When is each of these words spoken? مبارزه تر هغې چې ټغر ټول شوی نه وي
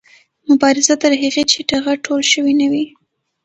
مبارزه 0.49 0.95
تر 1.01 1.11
هغې 1.21 1.43
چې 1.51 1.57
ټغر 1.69 1.95
ټول 2.05 2.21
شوی 2.31 2.53
نه 2.61 2.67
وي 2.71 2.85